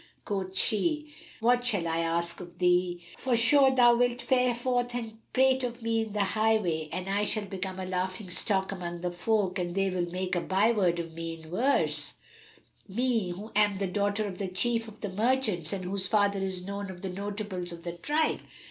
Quoth 0.25 0.57
she, 0.57 1.13
"What 1.41 1.63
shall 1.63 1.87
I 1.87 1.99
ask 1.99 2.39
of 2.39 2.57
thee? 2.57 3.03
For 3.19 3.37
sure 3.37 3.69
thou 3.69 3.95
wilt 3.95 4.19
fare 4.19 4.55
forth 4.55 4.95
and 4.95 5.19
prate 5.31 5.63
of 5.63 5.83
me 5.83 6.01
in 6.01 6.13
the 6.13 6.23
highway 6.23 6.89
and 6.91 7.07
I 7.07 7.23
shall 7.23 7.45
become 7.45 7.79
a 7.79 7.85
laughing 7.85 8.31
stock 8.31 8.71
among 8.71 9.01
the 9.01 9.11
folk 9.11 9.59
and 9.59 9.75
they 9.75 9.91
will 9.91 10.09
make 10.09 10.35
a 10.35 10.41
byword 10.41 10.97
of 10.97 11.13
me 11.13 11.35
in 11.39 11.51
verse, 11.51 12.15
me 12.89 13.29
who 13.29 13.51
am 13.55 13.77
the 13.77 13.85
daughter 13.85 14.25
of 14.25 14.39
the 14.39 14.47
chief 14.47 14.87
of 14.87 15.01
the 15.01 15.09
merchants 15.11 15.71
and 15.71 15.83
whose 15.85 16.07
father 16.07 16.39
is 16.39 16.65
known 16.65 16.89
of 16.89 17.03
the 17.03 17.09
notables 17.09 17.71
of 17.71 17.83
the 17.83 17.93
tribe. 17.93 18.39